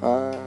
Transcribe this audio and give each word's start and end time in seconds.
Bye. 0.00 0.39